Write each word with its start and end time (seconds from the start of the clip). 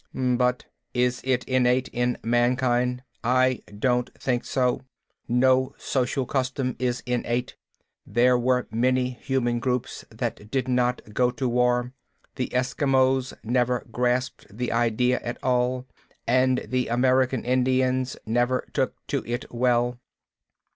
"But 0.15 0.65
is 0.95 1.21
it 1.23 1.43
innate 1.43 1.87
in 1.89 2.17
mankind? 2.23 3.03
I 3.23 3.61
don't 3.77 4.09
think 4.17 4.43
so. 4.45 4.81
No 5.27 5.75
social 5.77 6.25
custom 6.25 6.75
is 6.79 7.03
innate. 7.05 7.55
There 8.03 8.35
were 8.35 8.65
many 8.71 9.11
human 9.11 9.59
groups 9.59 10.03
that 10.09 10.49
did 10.49 10.67
not 10.67 11.13
go 11.13 11.29
to 11.29 11.47
war; 11.47 11.93
the 12.33 12.47
Eskimos 12.47 13.35
never 13.43 13.85
grasped 13.91 14.47
the 14.49 14.71
idea 14.71 15.19
at 15.19 15.37
all, 15.43 15.85
and 16.25 16.65
the 16.67 16.87
American 16.87 17.45
Indians 17.45 18.17
never 18.25 18.67
took 18.73 18.95
to 19.05 19.23
it 19.27 19.45
well. 19.51 19.99